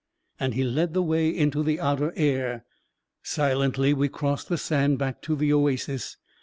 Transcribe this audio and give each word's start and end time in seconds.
"and 0.39 0.55
he 0.55 0.63
led 0.63 0.95
the 0.95 1.01
way 1.03 1.29
into 1.29 1.61
the 1.61 1.79
outer 1.79 2.11
air. 2.15 2.65
Silently 3.21 3.93
we 3.93 4.09
crossed 4.09 4.49
the 4.49 4.57
sand 4.57 4.97
back 4.97 5.21
to 5.21 5.35
the 5.35 5.53
oasis. 5.53 6.17